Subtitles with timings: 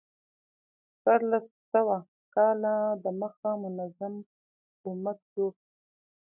[1.01, 1.97] څوارلس سوه
[2.35, 4.13] کاله د مخه منظم
[4.87, 5.59] امت جوړ شو.